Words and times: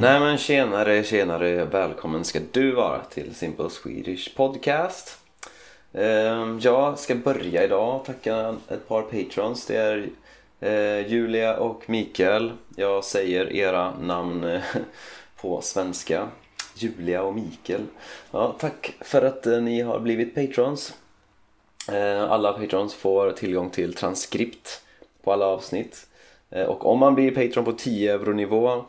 Mm. 0.00 0.10
Nej 0.12 0.20
men 0.20 0.38
tjenare, 0.38 1.04
tjenare, 1.04 1.64
välkommen 1.64 2.24
ska 2.24 2.38
du 2.52 2.72
vara 2.72 3.04
till 3.04 3.34
Simple 3.34 3.70
Swedish 3.70 4.36
Podcast. 4.36 5.18
Ehm, 5.92 6.60
jag 6.62 6.98
ska 6.98 7.14
börja 7.14 7.64
idag 7.64 8.04
tacka 8.04 8.56
ett 8.68 8.88
par 8.88 9.02
patrons. 9.02 9.66
Det 9.66 9.76
är 9.76 10.08
eh, 10.60 11.06
Julia 11.12 11.56
och 11.56 11.82
Mikael. 11.86 12.52
Jag 12.76 13.04
säger 13.04 13.52
era 13.52 13.94
namn 14.00 14.44
eh, 14.44 14.62
på 15.40 15.60
svenska. 15.60 16.28
Julia 16.74 17.22
och 17.22 17.34
Mikael. 17.34 17.86
Ja, 18.30 18.54
tack 18.58 18.94
för 19.00 19.22
att 19.22 19.46
eh, 19.46 19.60
ni 19.60 19.80
har 19.80 20.00
blivit 20.00 20.34
patrons. 20.34 20.94
Alla 22.28 22.52
patrons 22.52 22.94
får 22.94 23.32
tillgång 23.32 23.70
till 23.70 23.94
transkript 23.94 24.82
på 25.22 25.32
alla 25.32 25.46
avsnitt. 25.46 26.06
Och 26.50 26.86
om 26.86 26.98
man 26.98 27.14
blir 27.14 27.30
patron 27.30 27.64
på 27.64 27.72
10 27.72 28.14
euro 28.14 28.32
nivå 28.32 28.84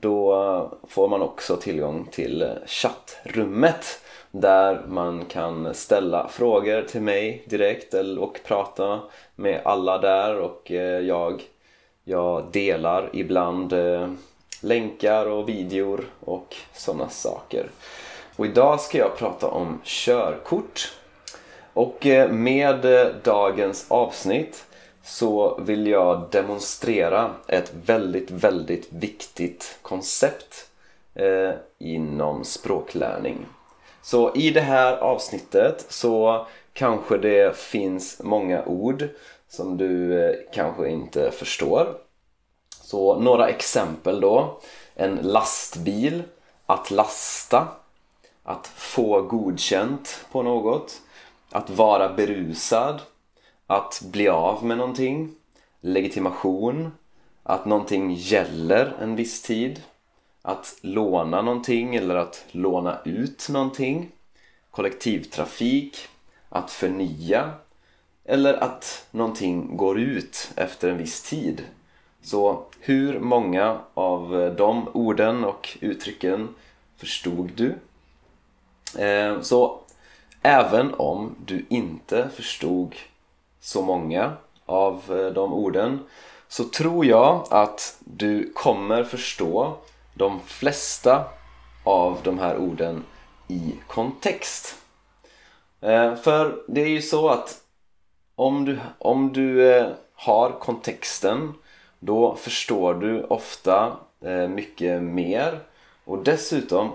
då 0.00 0.72
får 0.88 1.08
man 1.08 1.22
också 1.22 1.56
tillgång 1.56 2.08
till 2.10 2.48
chattrummet 2.66 4.00
där 4.30 4.82
man 4.86 5.24
kan 5.24 5.74
ställa 5.74 6.28
frågor 6.28 6.82
till 6.82 7.00
mig 7.02 7.44
direkt 7.46 7.94
och 8.18 8.40
prata 8.44 9.00
med 9.34 9.60
alla 9.64 9.98
där 9.98 10.40
och 10.40 10.72
eh, 10.72 11.00
jag, 11.00 11.42
jag 12.04 12.44
delar 12.52 13.10
ibland 13.12 13.72
eh, 13.72 14.08
länkar 14.60 15.26
och 15.26 15.48
videor 15.48 16.04
och 16.20 16.56
sådana 16.72 17.08
saker. 17.08 17.66
Och 18.36 18.46
idag 18.46 18.80
ska 18.80 18.98
jag 18.98 19.16
prata 19.16 19.48
om 19.48 19.80
körkort. 19.84 20.92
Och 21.72 22.06
eh, 22.06 22.30
med 22.30 23.10
dagens 23.22 23.86
avsnitt 23.88 24.64
så 25.04 25.60
vill 25.60 25.86
jag 25.86 26.28
demonstrera 26.30 27.34
ett 27.46 27.72
väldigt, 27.84 28.30
väldigt 28.30 28.92
viktigt 28.92 29.78
koncept 29.82 30.68
eh, 31.14 31.50
inom 31.78 32.44
språklärning. 32.44 33.46
Så 34.02 34.34
i 34.34 34.50
det 34.50 34.60
här 34.60 34.96
avsnittet 34.96 35.86
så 35.88 36.46
kanske 36.72 37.18
det 37.18 37.56
finns 37.56 38.20
många 38.22 38.64
ord 38.64 39.08
som 39.48 39.76
du 39.76 40.24
eh, 40.24 40.34
kanske 40.52 40.88
inte 40.88 41.30
förstår. 41.30 41.94
Så 42.82 43.18
några 43.18 43.48
exempel 43.48 44.20
då. 44.20 44.60
En 44.94 45.14
lastbil, 45.16 46.22
att 46.66 46.90
lasta, 46.90 47.68
att 48.42 48.66
få 48.66 49.22
godkänt 49.22 50.24
på 50.32 50.42
något, 50.42 51.00
att 51.50 51.70
vara 51.70 52.08
berusad, 52.08 53.00
att 53.72 54.02
bli 54.04 54.28
av 54.28 54.64
med 54.64 54.78
någonting, 54.78 55.34
legitimation, 55.80 56.92
att 57.42 57.66
någonting 57.66 58.14
gäller 58.14 58.96
en 59.00 59.16
viss 59.16 59.42
tid, 59.42 59.82
att 60.42 60.78
låna 60.80 61.42
någonting 61.42 61.94
eller 61.94 62.14
att 62.14 62.44
låna 62.50 62.98
ut 63.04 63.48
någonting, 63.48 64.10
kollektivtrafik, 64.70 65.98
att 66.48 66.70
förnya. 66.70 67.50
Eller 68.24 68.54
att 68.54 69.06
någonting 69.10 69.76
går 69.76 69.98
ut 70.00 70.52
efter 70.56 70.88
en 70.88 70.98
viss 70.98 71.22
tid. 71.22 71.62
Så 72.22 72.64
hur 72.80 73.20
många 73.20 73.80
av 73.94 74.54
de 74.58 74.88
orden 74.92 75.44
och 75.44 75.78
uttrycken 75.80 76.54
förstod 76.96 77.50
du? 77.56 77.74
Eh, 79.02 79.40
så 79.40 79.80
även 80.42 80.94
om 80.94 81.34
du 81.46 81.66
inte 81.68 82.28
förstod 82.34 82.94
så 83.62 83.82
många 83.82 84.32
av 84.66 85.02
eh, 85.08 85.32
de 85.32 85.52
orden 85.52 86.00
så 86.48 86.64
tror 86.64 87.06
jag 87.06 87.46
att 87.50 87.96
du 88.00 88.52
kommer 88.52 89.04
förstå 89.04 89.76
de 90.14 90.40
flesta 90.40 91.24
av 91.84 92.18
de 92.22 92.38
här 92.38 92.56
orden 92.56 93.04
i 93.48 93.74
kontext. 93.88 94.76
Eh, 95.80 96.14
för 96.14 96.62
det 96.68 96.82
är 96.82 96.88
ju 96.88 97.02
så 97.02 97.28
att 97.28 97.60
om 98.34 98.64
du, 98.64 98.78
om 98.98 99.32
du 99.32 99.72
eh, 99.72 99.88
har 100.14 100.50
kontexten 100.50 101.54
då 101.98 102.34
förstår 102.34 102.94
du 102.94 103.22
ofta 103.22 103.96
mycket 104.48 105.02
mer 105.02 105.60
och 106.04 106.18
dessutom 106.18 106.92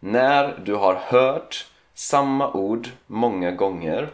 när 0.00 0.60
du 0.64 0.74
har 0.74 0.94
hört 0.94 1.66
samma 1.94 2.52
ord 2.52 2.88
många 3.06 3.50
gånger 3.50 4.10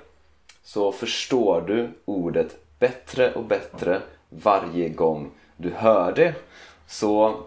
så 0.67 0.93
förstår 0.93 1.61
du 1.61 1.91
ordet 2.05 2.57
bättre 2.79 3.33
och 3.35 3.45
bättre 3.45 4.03
varje 4.29 4.89
gång 4.89 5.31
du 5.57 5.71
hör 5.71 6.13
det. 6.13 6.35
Så, 6.87 7.41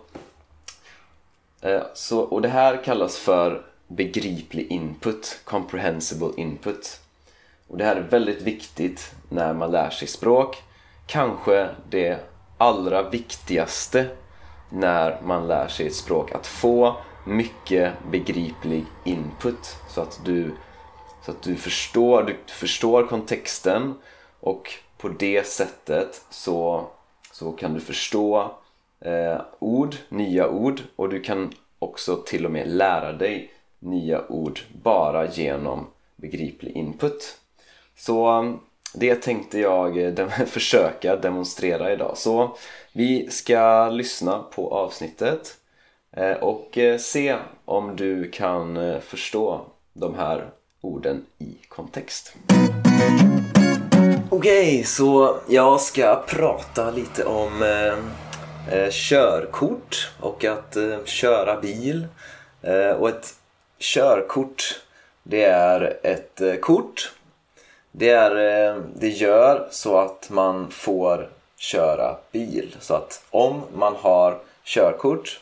eh, 1.61 1.81
så, 1.93 2.19
och 2.19 2.41
det 2.41 2.47
här 2.47 2.83
kallas 2.83 3.17
för 3.17 3.65
begriplig 3.87 4.71
input, 4.71 5.39
comprehensible 5.43 6.31
input. 6.37 6.99
Och 7.67 7.77
det 7.77 7.85
här 7.85 7.95
är 7.95 8.01
väldigt 8.01 8.41
viktigt 8.41 9.11
när 9.29 9.53
man 9.53 9.71
lär 9.71 9.89
sig 9.89 10.07
språk. 10.07 10.63
Kanske 11.05 11.69
det 11.89 12.19
allra 12.57 13.09
viktigaste 13.09 14.07
när 14.69 15.21
man 15.21 15.47
lär 15.47 15.67
sig 15.67 15.87
ett 15.87 15.95
språk. 15.95 16.31
Att 16.31 16.47
få 16.47 16.95
mycket 17.25 17.93
begriplig 18.11 18.85
input 19.03 19.75
så 19.89 20.01
att 20.01 20.19
du, 20.25 20.51
så 21.29 21.35
att 21.37 21.43
du, 21.43 21.55
förstår, 21.55 22.23
du 22.23 22.35
förstår 22.47 23.07
kontexten 23.07 23.93
och 24.39 24.73
på 24.97 25.09
det 25.09 25.47
sättet 25.47 26.21
så, 26.29 26.87
så 27.31 27.51
kan 27.51 27.73
du 27.73 27.79
förstå 27.79 28.51
eh, 29.01 29.41
ord, 29.59 29.95
nya 30.09 30.49
ord 30.49 30.81
och 30.95 31.09
du 31.09 31.19
kan 31.21 31.53
också 31.79 32.15
till 32.15 32.45
och 32.45 32.51
med 32.51 32.67
lära 32.67 33.13
dig 33.13 33.51
nya 33.79 34.27
ord 34.31 34.59
bara 34.83 35.27
genom 35.27 35.87
begriplig 36.15 36.75
input. 36.75 37.37
Så 37.95 38.43
eh, 38.43 38.53
det 38.93 39.15
tänkte 39.15 39.59
jag 39.59 39.97
eh, 39.97 40.11
dem- 40.13 40.29
försöka 40.47 41.15
demonstrera 41.15 41.93
idag. 41.93 42.17
Så 42.17 42.57
vi 42.93 43.29
ska 43.29 43.89
lyssna 43.89 44.43
på 44.55 44.73
avsnittet 44.73 45.57
eh, 46.11 46.31
och 46.33 46.77
se 46.99 47.35
om 47.65 47.95
du 47.95 48.31
kan 48.31 49.01
förstå 49.01 49.61
de 49.93 50.15
här 50.15 50.49
orden 50.81 51.25
i 51.37 51.55
kontext. 51.67 52.33
Okej, 54.29 54.83
så 54.83 55.37
jag 55.47 55.81
ska 55.81 56.23
prata 56.27 56.91
lite 56.91 57.25
om 57.25 57.63
eh, 57.63 57.97
eh, 58.77 58.89
körkort 58.91 60.11
och 60.19 60.45
att 60.45 60.75
eh, 60.75 61.03
köra 61.05 61.61
bil. 61.61 62.07
Eh, 62.61 62.91
och 62.91 63.09
ett 63.09 63.33
körkort, 63.79 64.81
det 65.23 65.43
är 65.43 65.99
ett 66.03 66.41
eh, 66.41 66.55
kort. 66.55 67.11
Det, 67.91 68.09
är, 68.09 68.35
eh, 68.35 68.81
det 68.95 69.09
gör 69.09 69.67
så 69.71 69.97
att 69.97 70.29
man 70.29 70.71
får 70.71 71.29
köra 71.57 72.15
bil. 72.31 72.75
Så 72.79 72.93
att 72.93 73.23
om 73.29 73.61
man 73.73 73.95
har 73.95 74.39
körkort, 74.63 75.41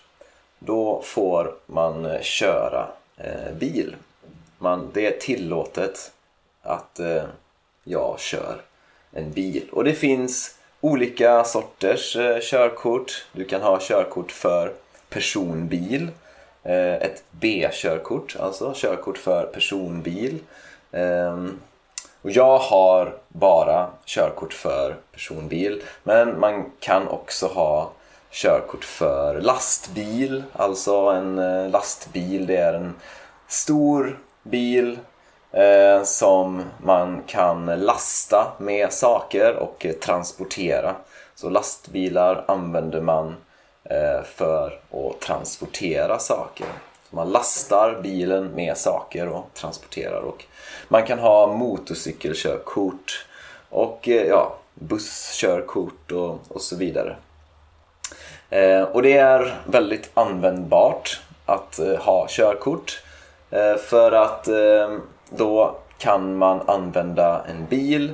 då 0.59 1.01
får 1.03 1.55
man 1.65 2.05
eh, 2.05 2.21
köra 2.21 2.87
eh, 3.17 3.53
bil. 3.59 3.95
Man, 4.57 4.91
det 4.93 5.05
är 5.05 5.19
tillåtet 5.19 6.11
att 6.61 6.99
eh, 6.99 7.23
jag 7.83 8.19
kör 8.19 8.61
en 9.11 9.31
bil. 9.31 9.69
Och 9.71 9.83
det 9.83 9.93
finns 9.93 10.55
olika 10.81 11.43
sorters 11.43 12.15
eh, 12.15 12.39
körkort. 12.41 13.25
Du 13.31 13.45
kan 13.45 13.61
ha 13.61 13.79
körkort 13.81 14.31
för 14.31 14.73
personbil. 15.09 16.09
Eh, 16.63 16.93
ett 16.93 17.23
B-körkort, 17.31 18.35
alltså 18.39 18.73
körkort 18.75 19.17
för 19.17 19.45
personbil. 19.45 20.39
Ehm, 20.91 21.59
och 22.21 22.31
jag 22.31 22.57
har 22.57 23.17
bara 23.27 23.89
körkort 24.05 24.53
för 24.53 24.95
personbil. 25.11 25.83
Men 26.03 26.39
man 26.39 26.71
kan 26.79 27.07
också 27.07 27.47
ha 27.47 27.91
körkort 28.31 28.83
för 28.83 29.41
lastbil. 29.41 30.43
Alltså 30.53 30.95
en 30.95 31.39
eh, 31.39 31.69
lastbil, 31.69 32.47
det 32.47 32.57
är 32.57 32.73
en 32.73 32.95
stor 33.47 34.19
bil 34.49 34.99
eh, 35.51 36.03
som 36.03 36.63
man 36.83 37.23
kan 37.27 37.65
lasta 37.65 38.51
med 38.57 38.93
saker 38.93 39.55
och 39.55 39.85
eh, 39.85 39.93
transportera. 39.93 40.95
Så 41.35 41.49
lastbilar 41.49 42.45
använder 42.47 43.01
man 43.01 43.35
eh, 43.83 44.23
för 44.23 44.79
att 44.91 45.21
transportera 45.21 46.19
saker. 46.19 46.67
Så 47.09 47.15
man 47.15 47.29
lastar 47.29 47.99
bilen 48.01 48.51
med 48.55 48.77
saker 48.77 49.27
och 49.27 49.49
transporterar. 49.53 50.21
Och 50.21 50.45
man 50.87 51.03
kan 51.03 51.19
ha 51.19 51.47
motorcykelkörkort 51.47 53.25
och 53.69 54.09
eh, 54.09 54.27
ja, 54.27 54.57
busskörkort 54.73 56.11
och, 56.11 56.39
och 56.47 56.61
så 56.61 56.75
vidare. 56.75 57.15
Eh, 58.49 58.81
och 58.81 59.01
det 59.01 59.17
är 59.17 59.61
väldigt 59.65 60.09
användbart 60.13 61.21
att 61.45 61.79
eh, 61.79 61.95
ha 61.95 62.25
körkort. 62.29 63.03
Eh, 63.49 63.75
för 63.77 64.11
att 64.11 64.47
eh, 64.47 64.97
då 65.29 65.75
kan 65.97 66.37
man 66.37 66.61
använda 66.69 67.43
en 67.49 67.65
bil 67.65 68.13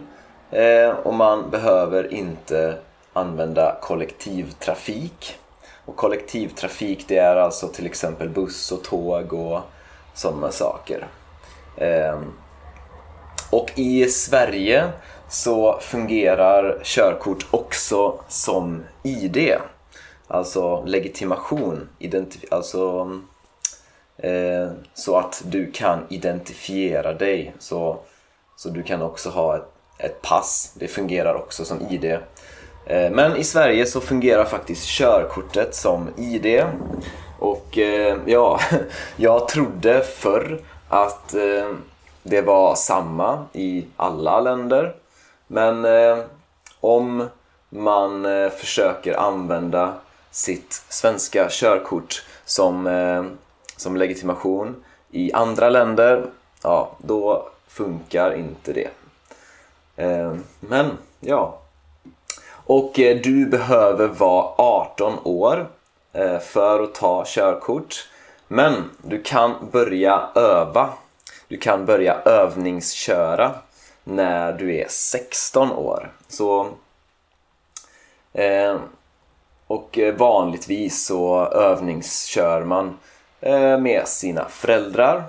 eh, 0.51 0.89
och 0.89 1.13
man 1.13 1.49
behöver 1.49 2.13
inte 2.13 2.77
använda 3.13 3.77
kollektivtrafik. 3.81 5.35
Och 5.85 5.95
kollektivtrafik 5.95 7.05
det 7.07 7.17
är 7.17 7.35
alltså 7.35 7.67
till 7.67 7.85
exempel 7.85 8.29
buss 8.29 8.71
och 8.71 8.83
tåg 8.83 9.33
och 9.33 9.59
sådana 10.13 10.51
saker. 10.51 11.07
Och 13.49 13.71
i 13.75 14.05
Sverige 14.05 14.89
så 15.29 15.79
fungerar 15.79 16.79
körkort 16.83 17.47
också 17.51 18.19
som 18.27 18.83
ID. 19.03 19.53
Alltså 20.27 20.83
legitimation. 20.85 21.89
Identif- 21.99 22.47
alltså 22.51 23.11
Eh, 24.17 24.71
så 24.93 25.17
att 25.17 25.41
du 25.45 25.71
kan 25.71 25.99
identifiera 26.09 27.13
dig. 27.13 27.53
Så, 27.59 27.99
så 28.55 28.69
du 28.69 28.83
kan 28.83 29.01
också 29.01 29.29
ha 29.29 29.57
ett, 29.57 29.67
ett 29.97 30.21
pass. 30.21 30.73
Det 30.75 30.87
fungerar 30.87 31.35
också 31.35 31.65
som 31.65 31.81
ID. 31.89 32.05
Eh, 32.85 33.11
men 33.11 33.35
i 33.35 33.43
Sverige 33.43 33.85
så 33.85 34.01
fungerar 34.01 34.45
faktiskt 34.45 34.87
körkortet 34.87 35.75
som 35.75 36.09
ID. 36.17 36.63
Och 37.39 37.77
eh, 37.77 38.17
ja, 38.25 38.59
jag 39.15 39.47
trodde 39.47 40.01
förr 40.01 40.59
att 40.89 41.35
det 42.23 42.41
var 42.41 42.75
samma 42.75 43.45
i 43.53 43.85
alla 43.97 44.41
länder. 44.41 44.95
Men 45.47 45.85
om 46.79 47.27
man 47.69 48.25
försöker 48.57 49.13
använda 49.13 49.93
sitt 50.31 50.83
svenska 50.89 51.47
körkort 51.49 52.25
som, 52.45 52.87
som 53.77 53.97
legitimation 53.97 54.83
i 55.11 55.33
andra 55.33 55.69
länder, 55.69 56.25
ja, 56.63 56.91
då 56.97 57.49
funkar 57.67 58.35
inte 58.35 58.73
det. 58.73 58.89
Eh, 59.95 60.35
men, 60.59 60.97
ja. 61.19 61.59
Och 62.49 62.99
eh, 62.99 63.17
du 63.17 63.45
behöver 63.45 64.07
vara 64.07 64.45
18 64.57 65.13
år 65.23 65.67
eh, 66.13 66.39
för 66.39 66.83
att 66.83 66.95
ta 66.95 67.23
körkort. 67.27 68.09
Men 68.47 68.89
du 69.01 69.21
kan 69.21 69.53
börja 69.71 70.29
öva. 70.35 70.89
Du 71.47 71.57
kan 71.57 71.85
börja 71.85 72.13
övningsköra 72.25 73.51
när 74.03 74.53
du 74.53 74.75
är 74.75 74.87
16 74.89 75.71
år. 75.71 76.11
Så 76.27 76.67
eh, 78.33 78.75
och 79.67 79.97
eh, 79.97 80.15
vanligtvis 80.15 81.05
så 81.05 81.45
övningskör 81.45 82.63
man 82.63 82.87
eh, 82.87 82.93
Eh, 83.45 83.77
med 83.77 84.07
sina 84.07 84.45
föräldrar. 84.49 85.23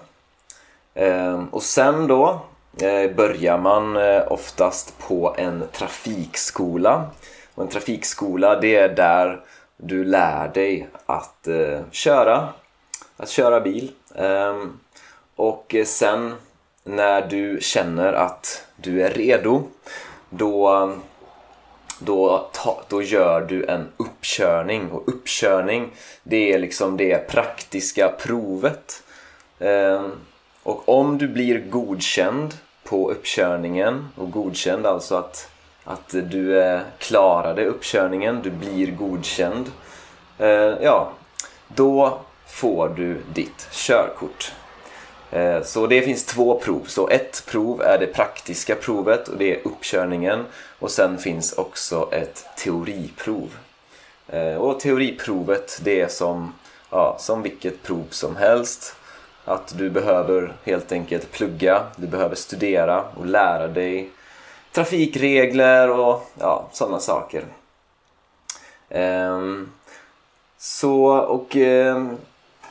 Ehm, 0.94 1.48
och 1.48 1.62
sen 1.62 2.06
då 2.06 2.40
eh, 2.82 3.10
börjar 3.10 3.58
man 3.58 3.96
eh, 3.96 4.32
oftast 4.32 4.98
på 4.98 5.34
en 5.38 5.64
trafikskola. 5.72 7.10
Och 7.54 7.62
en 7.62 7.68
trafikskola 7.68 8.60
det 8.60 8.76
är 8.76 8.88
där 8.88 9.40
du 9.76 10.04
lär 10.04 10.48
dig 10.48 10.88
att 11.06 11.48
köra, 11.90 12.48
att 13.16 13.28
köra 13.28 13.60
bil. 13.60 13.92
Ehm, 14.14 14.78
och 15.36 15.74
sen 15.86 16.34
när 16.84 17.22
du 17.22 17.58
känner 17.60 18.12
att 18.12 18.66
du 18.76 19.02
är 19.02 19.10
redo 19.10 19.62
då, 20.30 20.92
då, 21.98 22.48
ta, 22.52 22.82
då 22.88 23.02
gör 23.02 23.40
du 23.40 23.64
en 23.64 23.88
uppkörning 23.96 24.90
och 24.90 25.08
uppkörning 25.08 25.90
det 26.22 26.52
är 26.52 26.58
liksom 26.58 26.96
det 26.96 27.28
praktiska 27.28 28.08
provet. 28.08 29.02
Eh, 29.58 30.06
och 30.62 30.88
om 30.88 31.18
du 31.18 31.28
blir 31.28 31.58
godkänd 31.58 32.54
på 32.84 33.10
uppkörningen 33.10 34.08
och 34.16 34.30
godkänd 34.30 34.86
alltså 34.86 35.14
att, 35.14 35.48
att 35.84 36.08
du 36.08 36.62
eh, 36.62 36.80
klarade 36.98 37.64
uppkörningen, 37.64 38.40
du 38.42 38.50
blir 38.50 38.90
godkänd. 38.90 39.70
Eh, 40.38 40.48
ja, 40.82 41.12
då 41.68 42.20
får 42.46 42.88
du 42.88 43.22
ditt 43.34 43.68
körkort. 43.72 44.52
Eh, 45.34 45.62
så 45.62 45.86
det 45.86 46.02
finns 46.02 46.24
två 46.24 46.60
prov. 46.60 46.84
Så 46.86 47.08
ett 47.08 47.42
prov 47.46 47.82
är 47.82 47.98
det 47.98 48.06
praktiska 48.06 48.74
provet 48.74 49.28
och 49.28 49.38
det 49.38 49.54
är 49.54 49.66
uppkörningen. 49.66 50.46
Och 50.78 50.90
sen 50.90 51.18
finns 51.18 51.52
också 51.52 52.08
ett 52.12 52.44
teoriprov. 52.56 53.56
Eh, 54.28 54.54
och 54.54 54.80
teoriprovet 54.80 55.80
det 55.84 56.00
är 56.00 56.08
som, 56.08 56.54
ja, 56.90 57.16
som 57.20 57.42
vilket 57.42 57.82
prov 57.82 58.06
som 58.10 58.36
helst. 58.36 58.96
Att 59.44 59.78
du 59.78 59.90
behöver 59.90 60.52
helt 60.64 60.92
enkelt 60.92 61.32
plugga, 61.32 61.82
du 61.96 62.06
behöver 62.06 62.34
studera 62.34 63.04
och 63.16 63.26
lära 63.26 63.68
dig 63.68 64.10
trafikregler 64.72 65.90
och 65.90 66.30
ja, 66.40 66.68
sådana 66.72 67.00
saker. 67.00 67.44
Ehm, 68.88 69.72
så, 70.58 71.04
och 71.06 71.56
ehm, 71.56 72.16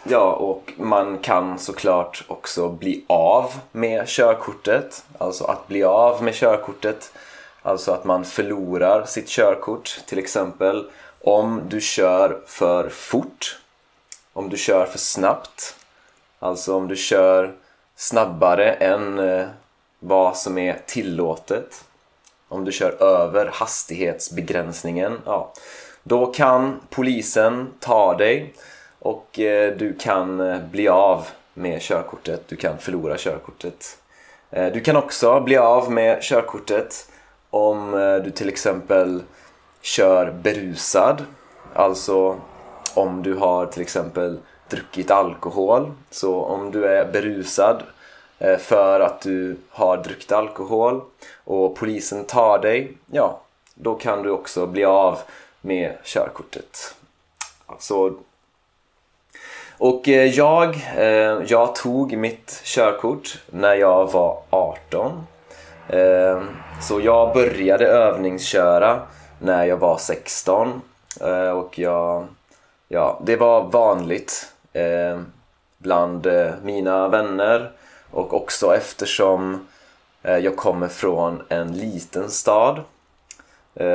Ja, 0.06 0.34
och 0.34 0.74
man 0.78 1.18
kan 1.18 1.60
såklart 1.60 2.24
också 2.28 2.70
bli 2.70 3.04
av 3.08 3.54
med 3.72 4.08
körkortet. 4.08 5.06
Alltså 5.18 5.44
att 5.44 5.68
bli 5.68 5.84
av 5.84 6.24
med 6.24 6.34
körkortet. 6.34 7.14
Alltså 7.62 7.92
att 7.92 8.06
man 8.06 8.26
förlorar 8.26 9.06
sitt 9.06 9.28
körkort. 9.28 10.00
Till 10.06 10.20
exempel 10.20 10.90
om 11.22 11.62
du 11.70 11.82
kör 11.82 12.42
för 12.46 12.90
fort. 12.90 13.60
Om 14.34 14.50
du 14.50 14.58
kör 14.58 14.86
för 14.86 15.00
snabbt. 15.00 15.76
Alltså 16.40 16.76
om 16.76 16.88
du 16.88 16.96
kör 16.96 17.54
snabbare 17.96 18.74
än 18.74 19.20
eh, 19.20 19.48
vad 20.00 20.38
som 20.38 20.58
är 20.58 20.82
tillåtet. 20.86 21.84
Om 22.48 22.66
du 22.66 22.72
kör 22.72 23.04
över 23.04 23.50
hastighetsbegränsningen. 23.54 25.20
Ja, 25.26 25.54
då 26.04 26.26
kan 26.26 26.82
polisen 26.90 27.74
ta 27.80 28.18
dig 28.18 28.54
och 29.04 29.40
eh, 29.40 29.78
du 29.78 29.94
kan 29.94 30.40
eh, 30.40 30.60
bli 30.60 30.88
av 30.88 31.28
med 31.54 31.82
körkortet, 31.82 32.48
du 32.48 32.56
kan 32.56 32.78
förlora 32.78 33.16
körkortet. 33.18 33.98
Eh, 34.52 34.74
du 34.74 34.82
kan 34.82 34.96
också 34.96 35.40
bli 35.40 35.58
av 35.58 35.92
med 35.92 36.22
körkortet 36.22 37.10
om 37.50 37.92
du 38.24 38.32
till 38.32 38.50
exempel 38.50 39.24
kör 39.82 40.32
berusad. 40.32 41.26
Alltså 41.74 42.40
om 42.94 43.24
du 43.24 43.34
har 43.34 43.66
till 43.66 43.82
exempel 43.82 44.40
druckit 44.70 45.12
alkohol. 45.12 45.92
Så 46.10 46.42
om 46.42 46.72
du 46.72 46.86
är 46.86 47.12
berusad 47.12 47.84
för 48.60 49.00
att 49.00 49.22
du 49.22 49.58
har 49.70 49.98
druckit 49.98 50.32
alkohol 50.32 51.02
och 51.44 51.76
polisen 51.76 52.26
tar 52.26 52.60
dig, 52.60 52.98
ja, 53.12 53.42
då 53.76 53.96
kan 53.96 54.24
du 54.24 54.30
också 54.30 54.68
bli 54.68 54.86
av 54.86 55.20
med 55.62 55.98
körkortet. 56.04 56.96
Så 57.80 58.14
och 59.78 60.10
eh, 60.10 60.26
jag, 60.26 60.76
eh, 60.98 61.42
jag 61.48 61.76
tog 61.76 62.18
mitt 62.18 62.62
körkort 62.64 63.42
när 63.52 63.76
jag 63.76 64.12
var 64.12 64.38
18. 64.50 65.28
Eh, 65.88 66.42
så 66.82 67.00
jag 67.02 67.34
började 67.34 67.88
övningsköra 67.88 69.02
när 69.40 69.66
jag 69.66 69.78
var 69.78 69.98
16. 69.98 70.82
Och 71.56 71.80
jag, 71.80 72.28
ja, 72.88 73.20
det 73.26 73.36
var 73.36 73.64
vanligt 73.64 74.54
bland 75.78 76.28
mina 76.64 77.08
vänner 77.08 77.72
och 78.12 78.34
också 78.34 78.76
eftersom 78.76 79.68
jag 80.22 80.56
kommer 80.56 80.88
från 80.88 81.42
en 81.50 81.74
liten 81.74 82.30
stad 82.30 82.82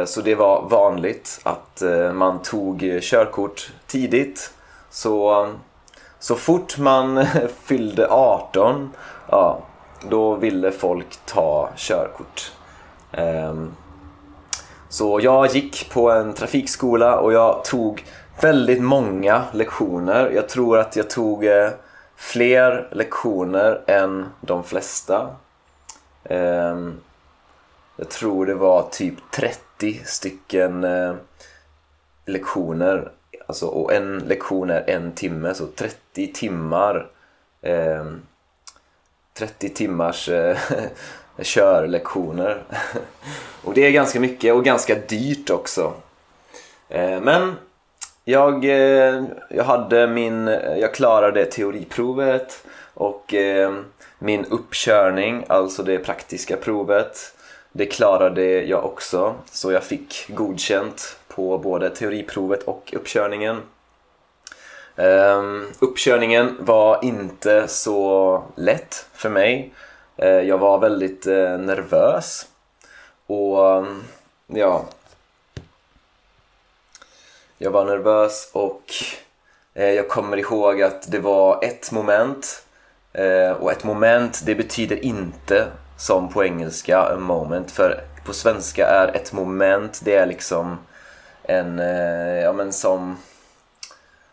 så 0.06 0.20
det 0.20 0.34
var 0.34 0.68
vanligt 0.68 1.40
att 1.42 1.82
man 2.12 2.42
tog 2.42 2.98
körkort 3.00 3.72
tidigt 3.86 4.52
så 4.90 5.48
så 6.18 6.34
fort 6.34 6.78
man 6.78 7.26
fyllde 7.64 8.08
18, 8.10 8.90
ja, 9.28 9.60
då 10.08 10.34
ville 10.34 10.72
folk 10.72 11.18
ta 11.24 11.70
körkort. 11.76 12.52
Um, 13.18 13.76
så 14.88 15.20
jag 15.22 15.54
gick 15.54 15.90
på 15.90 16.10
en 16.10 16.34
trafikskola 16.34 17.18
och 17.18 17.32
jag 17.32 17.64
tog 17.64 18.04
väldigt 18.40 18.82
många 18.82 19.44
lektioner. 19.52 20.30
Jag 20.30 20.48
tror 20.48 20.78
att 20.78 20.96
jag 20.96 21.10
tog 21.10 21.44
eh, 21.44 21.70
fler 22.16 22.88
lektioner 22.92 23.80
än 23.86 24.26
de 24.40 24.64
flesta. 24.64 25.28
Um, 26.24 27.00
jag 27.96 28.08
tror 28.08 28.46
det 28.46 28.54
var 28.54 28.88
typ 28.90 29.14
30 29.30 30.02
stycken 30.04 30.84
eh, 30.84 31.14
lektioner 32.26 33.12
Alltså, 33.48 33.66
och 33.66 33.92
en 33.92 34.18
lektion 34.18 34.70
är 34.70 34.90
en 34.90 35.12
timme, 35.12 35.54
så 35.54 35.66
30 35.66 36.32
timmar 36.32 37.10
eh, 37.62 38.04
30 39.34 39.68
timmars 39.68 40.28
eh, 40.28 40.58
körlektioner. 41.42 42.62
och 43.64 43.74
det 43.74 43.86
är 43.86 43.90
ganska 43.90 44.20
mycket 44.20 44.54
och 44.54 44.64
ganska 44.64 44.94
dyrt 44.94 45.50
också. 45.50 45.92
Eh, 46.88 47.20
men 47.20 47.54
jag, 48.24 48.64
eh, 48.64 49.24
jag 49.50 49.64
hade 49.64 50.06
min, 50.06 50.46
jag 50.76 50.94
klarade 50.94 51.44
teoriprovet 51.44 52.66
och 52.94 53.34
eh, 53.34 53.74
min 54.18 54.44
uppkörning, 54.44 55.44
alltså 55.48 55.82
det 55.82 55.98
praktiska 55.98 56.56
provet, 56.56 57.34
det 57.72 57.86
klarade 57.86 58.44
jag 58.44 58.84
också. 58.84 59.34
Så 59.50 59.72
jag 59.72 59.84
fick 59.84 60.26
godkänt 60.28 61.17
på 61.38 61.58
både 61.58 61.90
teoriprovet 61.90 62.62
och 62.62 62.92
uppkörningen. 62.96 63.62
Um, 64.96 65.72
uppkörningen 65.78 66.56
var 66.60 67.04
inte 67.04 67.68
så 67.68 68.42
lätt 68.54 69.06
för 69.12 69.30
mig. 69.30 69.72
Uh, 70.22 70.28
jag 70.28 70.58
var 70.58 70.78
väldigt 70.78 71.26
uh, 71.26 71.58
nervös. 71.58 72.46
Och 73.26 73.76
um, 73.76 74.04
ja... 74.46 74.84
Jag 77.58 77.70
var 77.70 77.84
nervös 77.84 78.50
och 78.52 78.82
uh, 79.78 79.90
jag 79.90 80.08
kommer 80.08 80.36
ihåg 80.36 80.82
att 80.82 81.12
det 81.12 81.18
var 81.18 81.64
ett 81.64 81.92
moment. 81.92 82.64
och 83.60 83.72
ett 83.72 83.84
moment, 83.84 84.42
det 84.46 84.54
betyder 84.54 85.04
inte 85.04 85.66
som 85.98 86.28
på 86.32 86.44
engelska 86.44 86.98
a 86.98 87.16
moment. 87.18 87.70
För 87.70 88.00
på 88.24 88.32
svenska 88.32 88.86
är 88.86 89.16
ett 89.16 89.32
moment, 89.32 90.00
det 90.04 90.14
är 90.14 90.26
liksom 90.26 90.78
en, 91.48 91.78
eh, 91.78 92.40
ja 92.42 92.52
men 92.52 92.72
som 92.72 93.16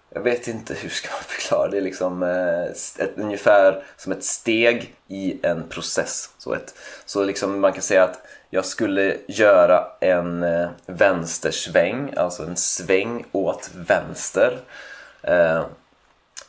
jag 0.10 0.22
vet 0.22 0.48
inte 0.48 0.74
hur 0.74 0.89
ska 0.89 1.10
man 1.12 1.24
förklara 1.27 1.67
det. 1.67 1.77
är 1.77 1.81
liksom 1.81 2.24
eh, 2.24 2.63
ett, 3.05 3.12
ungefär 3.15 3.84
som 3.98 4.12
ett 4.12 4.24
steg 4.24 4.95
i 5.07 5.39
en 5.43 5.69
process. 5.69 6.29
Så, 6.38 6.53
ett, 6.53 6.75
så 7.05 7.24
liksom 7.24 7.60
man 7.60 7.74
kan 7.74 7.81
säga 7.81 8.03
att 8.03 8.22
jag 8.50 8.65
skulle 8.65 9.17
göra 9.27 9.88
en 10.00 10.43
eh, 10.43 10.69
vänstersväng, 10.86 12.13
alltså 12.17 12.43
en 12.43 12.55
sväng 12.55 13.25
åt 13.31 13.69
vänster. 13.75 14.60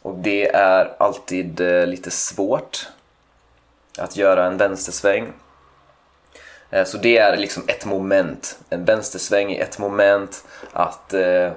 Och 0.03 0.15
det 0.19 0.49
är 0.49 0.97
alltid 0.99 1.61
lite 1.87 2.11
svårt 2.11 2.89
att 3.99 4.17
göra 4.17 4.47
en 4.47 4.57
vänstersväng. 4.57 5.33
Eh, 6.71 6.85
så 6.85 6.99
det 6.99 7.19
är 7.19 7.37
liksom 7.37 7.63
ett 7.67 7.85
moment. 7.85 8.59
En 8.71 8.85
vänstersväng 8.85 9.53
är 9.53 9.63
ett 9.63 9.79
moment. 9.79 10.45
Att, 10.73 11.15
eh, 11.15 11.53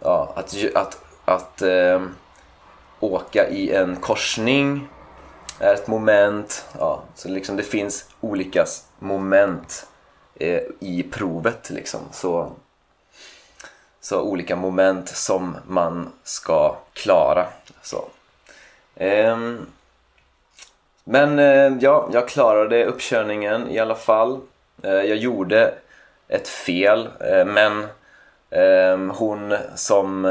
ja, 0.00 0.32
att, 0.36 0.54
att 0.74 0.98
att 1.24 1.62
eh, 1.62 2.02
åka 3.00 3.48
i 3.48 3.72
en 3.72 3.96
korsning 3.96 4.88
är 5.58 5.74
ett 5.74 5.86
moment. 5.86 6.64
Ja, 6.78 7.02
så 7.14 7.28
liksom 7.28 7.56
det 7.56 7.62
finns 7.62 8.08
olika 8.20 8.64
moment 8.98 9.86
i 10.80 11.02
provet. 11.02 11.70
Liksom. 11.70 12.00
Så, 12.12 12.52
så 14.00 14.20
olika 14.20 14.56
moment 14.56 15.08
som 15.08 15.56
man 15.66 16.12
ska 16.24 16.76
klara. 16.92 17.46
Så. 17.82 18.04
Eh, 18.94 19.38
men 21.04 21.38
eh, 21.38 21.72
ja, 21.80 22.08
jag 22.12 22.28
klarade 22.28 22.84
uppkörningen 22.84 23.70
i 23.70 23.78
alla 23.78 23.94
fall. 23.94 24.40
Eh, 24.82 24.92
jag 24.92 25.16
gjorde 25.16 25.74
ett 26.28 26.48
fel, 26.48 27.08
eh, 27.20 27.44
men 27.44 27.86
ehm, 28.50 29.10
hon 29.10 29.56
som 29.74 30.26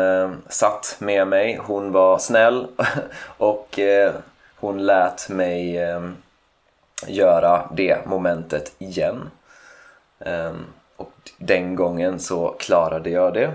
satt 0.50 0.96
med 1.00 1.28
mig, 1.28 1.60
hon 1.62 1.92
var 1.92 2.18
snäll 2.18 2.68
och 3.38 3.80
hon 4.56 4.86
lät 4.86 5.30
mig 5.30 5.78
ehm, 5.78 6.16
göra 7.08 7.70
det 7.72 8.06
momentet 8.06 8.76
igen. 8.78 9.30
Ehm, 10.20 10.66
och 10.96 11.14
den 11.38 11.76
gången 11.76 12.20
så 12.20 12.56
klarade 12.60 13.10
jag 13.10 13.34
det. 13.34 13.52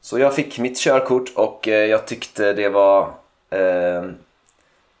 Så 0.00 0.18
jag 0.18 0.34
fick 0.34 0.58
mitt 0.58 0.78
körkort 0.78 1.32
och 1.34 1.66
jag 1.66 2.06
tyckte 2.06 2.52
det 2.52 2.68
var... 2.68 3.10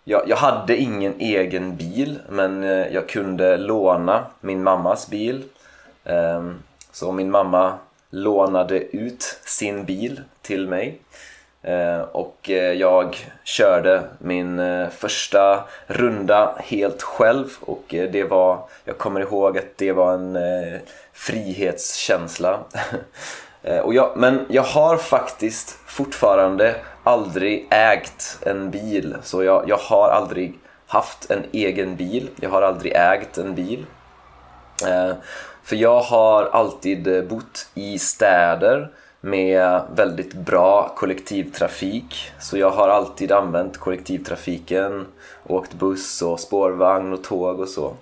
Jag, 0.06 0.28
jag 0.28 0.36
hade 0.36 0.76
ingen 0.76 1.14
egen 1.18 1.76
bil 1.76 2.18
men 2.28 2.64
eh, 2.64 2.94
jag 2.94 3.08
kunde 3.08 3.56
låna 3.56 4.24
min 4.40 4.62
mammas 4.62 5.10
bil. 5.10 5.42
Ehm, 6.04 6.62
så 6.92 7.12
min 7.12 7.30
mamma 7.30 7.78
lånade 8.10 8.96
ut 8.96 9.38
sin 9.44 9.84
bil 9.84 10.20
till 10.42 10.68
mig. 10.68 10.98
Ehm, 11.62 12.00
och 12.12 12.50
eh, 12.50 12.72
jag 12.72 13.16
körde 13.44 14.02
min 14.18 14.58
eh, 14.58 14.88
första 14.88 15.64
runda 15.86 16.54
helt 16.58 17.02
själv 17.02 17.46
och 17.60 17.84
det 17.88 18.24
var, 18.24 18.58
jag 18.84 18.98
kommer 18.98 19.20
ihåg 19.20 19.58
att 19.58 19.76
det 19.76 19.92
var 19.92 20.14
en 20.14 20.38
frihetskänsla. 21.12 22.58
och 23.82 23.94
jag, 23.94 24.12
men 24.16 24.46
jag 24.48 24.62
har 24.62 24.96
faktiskt 24.96 25.78
fortfarande 25.86 26.76
aldrig 27.04 27.66
ägt 27.70 28.38
en 28.42 28.70
bil 28.70 29.16
så 29.22 29.42
jag, 29.42 29.68
jag 29.68 29.76
har 29.76 30.08
aldrig 30.08 30.58
haft 30.86 31.30
en 31.30 31.42
egen 31.52 31.96
bil, 31.96 32.30
jag 32.36 32.50
har 32.50 32.62
aldrig 32.62 32.92
ägt 32.92 33.38
en 33.38 33.54
bil. 33.54 33.86
Eh, 34.86 35.12
för 35.62 35.76
jag 35.76 36.00
har 36.00 36.44
alltid 36.44 37.06
eh, 37.06 37.22
bott 37.22 37.66
i 37.74 37.98
städer 37.98 38.90
med 39.20 39.82
väldigt 39.94 40.34
bra 40.34 40.92
kollektivtrafik. 40.96 42.32
Så 42.40 42.58
jag 42.58 42.70
har 42.70 42.88
alltid 42.88 43.32
använt 43.32 43.78
kollektivtrafiken, 43.78 45.06
åkt 45.46 45.74
buss 45.74 46.22
och 46.22 46.40
spårvagn 46.40 47.12
och 47.12 47.24
tåg 47.24 47.60
och 47.60 47.68
så. 47.68 47.94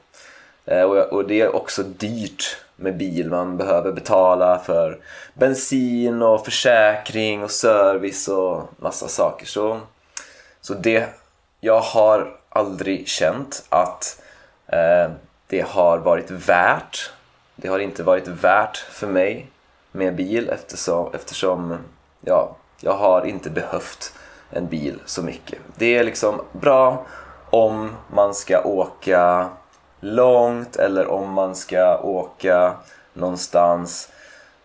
Eh, 0.65 0.83
och 0.83 1.27
det 1.27 1.41
är 1.41 1.57
också 1.57 1.83
dyrt 1.83 2.57
med 2.77 2.97
bil. 2.97 3.31
Man 3.31 3.57
behöver 3.57 3.93
betala 3.93 4.59
för 4.59 4.99
bensin 5.35 6.23
och 6.23 6.45
försäkring 6.45 7.43
och 7.43 7.51
service 7.51 8.29
och 8.29 8.63
massa 8.77 9.09
saker. 9.09 9.47
Så, 9.47 9.81
så 10.61 10.75
det, 10.75 11.09
jag 11.61 11.81
har 11.81 12.37
aldrig 12.49 13.09
känt 13.09 13.65
att 13.69 14.23
eh, 14.67 15.11
det 15.47 15.61
har 15.69 15.99
varit 15.99 16.31
värt 16.31 17.11
det 17.57 17.69
har 17.69 17.79
inte 17.79 18.03
varit 18.03 18.29
värt 18.29 18.77
för 18.77 19.07
mig 19.07 19.51
med 19.93 20.15
bil 20.17 20.49
eftersom, 20.49 21.15
eftersom 21.15 21.79
ja, 22.21 22.57
jag 22.81 22.93
har 22.93 23.27
inte 23.27 23.51
behövt 23.51 24.13
en 24.51 24.67
bil 24.67 25.01
så 25.07 25.23
mycket. 25.23 25.59
Det 25.77 25.97
är 25.97 26.05
liksom 26.05 26.41
bra 26.53 27.07
om 27.51 27.91
man 28.15 28.35
ska 28.35 28.63
åka 28.63 29.49
långt 30.03 30.77
eller 30.77 31.07
om 31.07 31.33
man 31.33 31.55
ska 31.55 31.99
åka 31.99 32.75
någonstans 33.13 34.09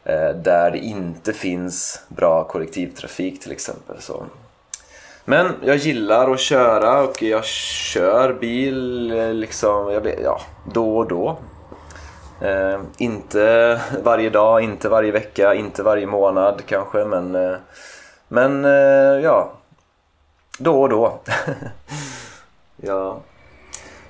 eh, 0.03 0.29
där 0.29 0.71
det 0.71 0.77
inte 0.77 1.33
finns 1.33 2.01
bra 2.07 2.43
kollektivtrafik 2.43 3.39
till 3.39 3.51
exempel. 3.51 4.01
Så. 4.01 4.25
Men 5.25 5.53
jag 5.63 5.75
gillar 5.75 6.31
att 6.31 6.39
köra 6.39 7.03
och 7.03 7.23
jag 7.23 7.45
kör 7.45 8.33
bil 8.33 9.11
eh, 9.11 9.33
liksom, 9.33 9.91
jag 9.91 10.01
vet, 10.01 10.19
ja, 10.23 10.41
då 10.73 10.97
och 10.97 11.07
då. 11.07 11.37
Eh, 12.41 12.79
inte 12.97 13.81
varje 14.03 14.29
dag, 14.29 14.61
inte 14.61 14.89
varje 14.89 15.11
vecka, 15.11 15.53
inte 15.53 15.83
varje 15.83 16.05
månad 16.05 16.61
kanske 16.65 17.05
men, 17.05 17.35
eh, 17.35 17.57
men 18.27 18.65
eh, 18.65 19.21
ja, 19.23 19.51
då 20.59 20.81
och 20.81 20.89
då. 20.89 21.19
ja. 22.75 23.19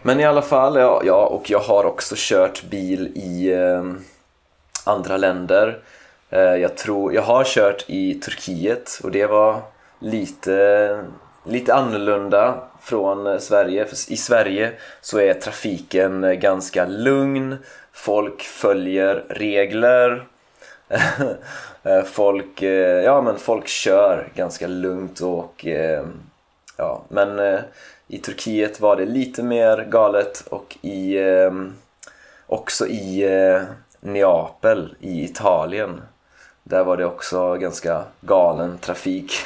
Men 0.08 0.20
i 0.20 0.26
alla 0.26 0.42
fall, 0.42 0.76
ja, 0.76 1.02
ja, 1.06 1.26
och 1.26 1.50
jag 1.50 1.60
har 1.60 1.86
också 1.86 2.16
kört 2.18 2.64
bil 2.64 3.12
i 3.16 3.54
eh, 3.54 3.84
andra 4.84 5.18
länder. 5.18 5.80
Eh, 6.30 6.40
jag 6.40 6.78
tror, 6.78 7.14
jag 7.14 7.22
har 7.22 7.44
kört 7.44 7.86
i 7.88 8.14
Turkiet 8.14 9.00
och 9.04 9.12
det 9.12 9.26
var 9.26 9.62
lite, 10.00 11.06
lite 11.44 11.74
annorlunda 11.74 12.64
från 12.82 13.28
eh, 13.28 13.38
Sverige. 13.38 13.86
För 13.86 14.12
I 14.12 14.18
Sverige 14.18 14.72
så 15.02 15.20
är 15.20 15.34
trafiken 15.34 16.24
eh, 16.24 16.34
ganska 16.34 16.86
lugn 16.86 17.58
folk 17.92 18.42
följer 18.42 19.26
regler 19.30 20.26
eh, 21.84 22.04
folk, 22.04 22.62
eh, 22.62 23.04
ja, 23.04 23.22
men 23.22 23.38
folk 23.38 23.68
kör 23.68 24.28
ganska 24.36 24.68
lugnt 24.68 25.20
och 25.20 25.66
ja, 26.78 27.02
men 27.10 27.60
i 28.08 28.18
Turkiet 28.18 28.80
var 28.80 28.96
det 28.96 29.06
lite 29.06 29.44
mer 29.44 29.88
galet 29.90 30.44
och 30.50 30.78
i, 30.82 31.18
eh, 31.18 31.52
också 32.48 32.88
i 32.88 33.24
eh, 33.24 33.62
Neapel 34.00 34.96
i 35.00 35.24
Italien 35.24 36.02
där 36.64 36.84
var 36.84 36.98
det 36.98 37.06
också 37.06 37.56
ganska 37.56 38.04
galen 38.22 38.78
trafik. 38.78 39.34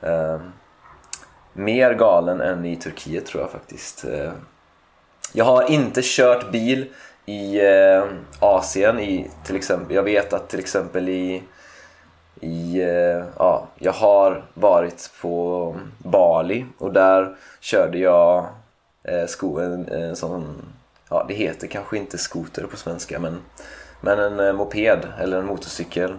Eh, 0.00 0.40
mer 1.52 1.94
galen 1.94 2.40
än 2.40 2.64
i 2.64 2.76
Turkiet 2.76 3.26
tror 3.26 3.42
jag 3.42 3.50
faktiskt. 3.50 4.04
Jag 5.32 5.44
har 5.44 5.70
inte 5.70 6.00
kört 6.04 6.52
bil 6.52 6.86
i 7.26 7.60
eh, 7.60 8.04
Asien, 8.40 9.00
i, 9.00 9.30
till 9.44 9.56
exempel, 9.56 9.96
jag 9.96 10.02
vet 10.02 10.32
att 10.32 10.48
till 10.48 10.58
exempel 10.58 11.08
i, 11.08 11.42
i 12.44 12.82
eh, 12.82 13.24
ja, 13.38 13.66
jag 13.78 13.92
har 13.92 14.44
varit 14.54 15.10
på 15.20 15.76
Bali 15.98 16.66
och 16.78 16.92
där 16.92 17.36
körde 17.60 17.98
jag 17.98 18.46
eh, 19.02 19.26
sko, 19.26 19.58
en, 19.58 19.88
en 19.88 20.08
eh, 20.08 20.14
sån, 20.14 20.62
ja 21.08 21.24
det 21.28 21.34
heter 21.34 21.66
kanske 21.66 21.96
inte 21.96 22.18
skoter 22.18 22.66
på 22.66 22.76
svenska 22.76 23.18
men, 23.18 23.38
men 24.00 24.18
en 24.18 24.56
moped 24.56 24.98
eller 25.20 25.38
en 25.38 25.46
motorcykel. 25.46 26.14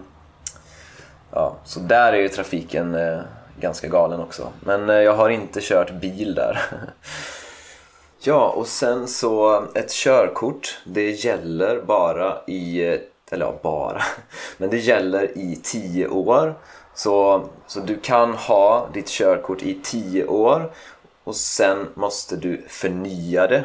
Ja, 1.32 1.56
så 1.64 1.80
där 1.80 2.12
är 2.12 2.16
ju 2.16 2.28
trafiken 2.28 2.96
ganska 3.60 3.88
galen 3.88 4.20
också. 4.20 4.52
Men 4.60 4.88
jag 4.88 5.12
har 5.12 5.28
inte 5.28 5.60
kört 5.62 5.92
bil 5.92 6.34
där. 6.34 6.62
Ja, 8.20 8.48
och 8.48 8.66
sen 8.66 9.08
så 9.08 9.64
ett 9.74 9.90
körkort, 9.90 10.78
det 10.84 11.10
gäller 11.10 11.82
bara 11.82 12.44
i 12.46 12.98
eller 13.30 13.46
ja, 13.46 13.54
bara, 13.62 14.02
men 14.58 14.70
det 14.70 14.78
gäller 14.78 15.38
i 15.38 15.60
10 15.62 16.08
år. 16.08 16.54
Så, 16.94 17.44
så 17.66 17.80
du 17.80 17.98
kan 17.98 18.34
ha 18.34 18.88
ditt 18.94 19.08
körkort 19.08 19.62
i 19.62 19.80
10 19.82 20.26
år 20.26 20.70
och 21.24 21.36
sen 21.36 21.88
måste 21.94 22.36
du 22.36 22.62
förnya 22.68 23.46
det. 23.46 23.64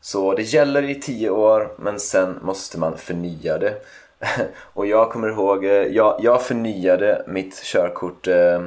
Så 0.00 0.34
det 0.34 0.42
gäller 0.42 0.82
i 0.82 0.94
10 0.94 1.30
år 1.30 1.72
men 1.78 2.00
sen 2.00 2.38
måste 2.42 2.78
man 2.78 2.98
förnya 2.98 3.58
det. 3.58 3.74
och 4.72 4.86
jag 4.86 5.10
kommer 5.10 5.28
ihåg, 5.28 5.64
eh, 5.64 5.70
jag, 5.72 6.16
jag 6.20 6.42
förnyade 6.42 7.24
mitt 7.26 7.62
körkort 7.62 8.26
eh, 8.26 8.64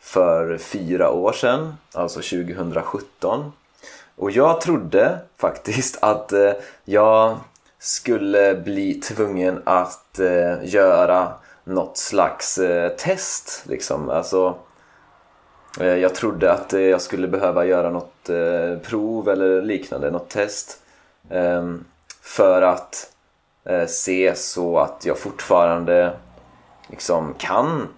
för 0.00 0.58
fyra 0.58 1.10
år 1.10 1.32
sedan, 1.32 1.74
alltså 1.92 2.20
2017. 2.20 3.52
Och 4.16 4.30
jag 4.30 4.60
trodde 4.60 5.18
faktiskt 5.36 5.98
att 6.02 6.32
eh, 6.32 6.52
jag 6.84 7.36
skulle 7.82 8.54
bli 8.54 8.94
tvungen 8.94 9.62
att 9.64 10.18
eh, 10.18 10.64
göra 10.64 11.32
något 11.64 11.98
slags 11.98 12.58
eh, 12.58 12.88
test 12.88 13.64
liksom. 13.68 14.10
Alltså, 14.10 14.54
eh, 15.80 15.86
jag 15.86 16.14
trodde 16.14 16.52
att 16.52 16.72
jag 16.72 17.00
skulle 17.00 17.28
behöva 17.28 17.64
göra 17.64 17.90
något 17.90 18.30
prov 18.82 19.28
eller 19.28 19.62
liknande, 19.62 20.10
något 20.10 20.30
test. 20.30 20.78
Ehm, 21.30 21.84
för 22.22 22.62
att 22.62 23.10
eh, 23.64 23.86
se 23.86 24.34
så 24.34 24.78
att 24.78 25.04
jag 25.06 25.18
fortfarande 25.18 26.12
liksom 26.86 27.34
kan 27.38 27.88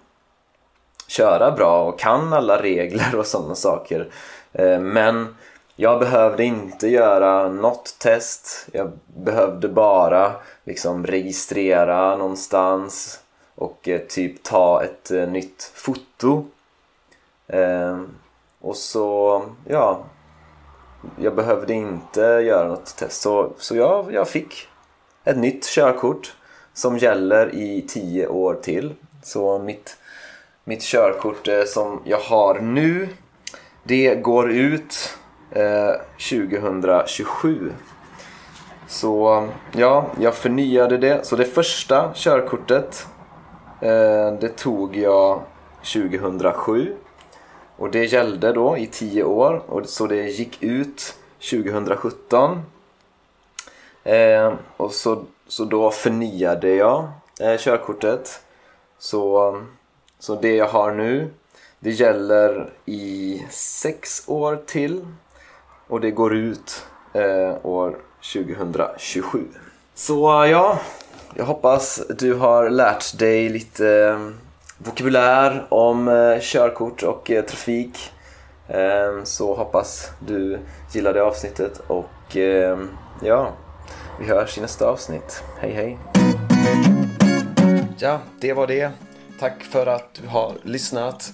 köra 1.07 1.51
bra 1.51 1.83
och 1.83 1.99
kan 1.99 2.33
alla 2.33 2.61
regler 2.61 3.15
och 3.15 3.25
sådana 3.25 3.55
saker. 3.55 4.07
Eh, 4.53 4.79
men 4.79 5.35
jag 5.75 5.99
behövde 5.99 6.43
inte 6.43 6.87
göra 6.87 7.49
något 7.49 7.95
test. 7.99 8.67
Jag 8.71 8.91
behövde 9.07 9.69
bara 9.69 10.31
liksom 10.63 11.05
registrera 11.05 12.15
någonstans 12.15 13.19
och 13.55 13.87
eh, 13.87 14.01
typ 14.01 14.43
ta 14.43 14.83
ett 14.83 15.11
eh, 15.11 15.27
nytt 15.29 15.71
foto. 15.75 16.45
Eh, 17.47 18.01
och 18.61 18.75
så, 18.75 19.41
ja, 19.67 20.03
jag 21.17 21.35
behövde 21.35 21.73
inte 21.73 22.21
göra 22.21 22.67
något 22.67 22.97
test. 22.97 23.21
Så, 23.21 23.53
så 23.57 23.75
jag, 23.75 24.13
jag 24.13 24.27
fick 24.27 24.67
ett 25.23 25.37
nytt 25.37 25.65
körkort 25.65 26.35
som 26.73 26.97
gäller 26.97 27.55
i 27.55 27.81
tio 27.87 28.27
år 28.27 28.53
till. 28.53 28.93
Så 29.23 29.59
mitt, 29.59 29.97
mitt 30.63 30.81
körkort 30.81 31.47
eh, 31.47 31.63
som 31.63 32.01
jag 32.05 32.19
har 32.19 32.59
nu 32.59 33.09
det 33.87 34.15
går 34.15 34.51
ut 34.51 35.17
Eh, 35.51 35.95
2027. 36.17 37.73
Så 38.87 39.47
ja, 39.71 40.05
jag 40.19 40.35
förnyade 40.35 40.97
det. 40.97 41.25
Så 41.25 41.35
det 41.35 41.45
första 41.45 42.13
körkortet 42.13 43.07
eh, 43.81 44.33
det 44.39 44.57
tog 44.57 44.95
jag 44.95 45.41
2007. 45.93 46.95
Och 47.77 47.91
det 47.91 48.05
gällde 48.05 48.53
då 48.53 48.77
i 48.77 48.87
10 48.87 49.23
år. 49.23 49.63
Och 49.67 49.85
så 49.85 50.07
det 50.07 50.23
gick 50.23 50.63
ut 50.63 51.15
2017. 51.51 52.61
Eh, 54.03 54.53
och 54.77 54.91
så, 54.91 55.25
så 55.47 55.65
då 55.65 55.91
förnyade 55.91 56.75
jag 56.75 57.07
eh, 57.39 57.57
körkortet. 57.57 58.41
Så, 58.99 59.61
så 60.19 60.35
det 60.35 60.55
jag 60.55 60.67
har 60.67 60.91
nu 60.91 61.29
det 61.85 61.91
gäller 61.91 62.69
i 62.85 63.45
sex 63.49 64.23
år 64.27 64.55
till 64.65 65.05
och 65.87 66.01
det 66.01 66.11
går 66.11 66.35
ut 66.35 66.85
eh, 67.13 67.65
år 67.65 67.97
2027. 68.33 69.43
Så 69.95 70.45
ja, 70.51 70.79
jag 71.35 71.45
hoppas 71.45 72.01
du 72.19 72.33
har 72.33 72.69
lärt 72.69 73.19
dig 73.19 73.49
lite 73.49 73.89
eh, 73.89 74.29
vokabulär 74.77 75.65
om 75.69 76.07
eh, 76.07 76.39
körkort 76.41 77.03
och 77.03 77.31
eh, 77.31 77.45
trafik. 77.45 78.11
Eh, 78.67 79.23
så 79.23 79.55
hoppas 79.55 80.11
du 80.27 80.59
gillade 80.91 81.23
avsnittet 81.23 81.81
och 81.87 82.37
eh, 82.37 82.79
ja, 83.23 83.53
vi 84.19 84.25
hörs 84.25 84.57
i 84.57 84.61
nästa 84.61 84.89
avsnitt. 84.89 85.43
Hej 85.59 85.71
hej! 85.71 85.97
Ja, 87.97 88.19
det 88.39 88.53
var 88.53 88.67
det. 88.67 88.91
Tack 89.39 89.63
för 89.63 89.87
att 89.87 90.13
du 90.21 90.27
har 90.27 90.53
lyssnat. 90.63 91.33